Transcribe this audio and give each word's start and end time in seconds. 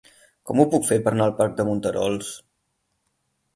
Com 0.49 0.61
ho 0.61 0.65
puc 0.71 0.87
fer 0.87 0.97
per 1.09 1.13
anar 1.17 1.27
al 1.29 1.35
parc 1.43 1.55
de 1.61 1.67
Monterols? 1.69 2.35